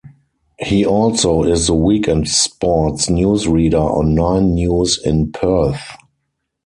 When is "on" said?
3.99-4.15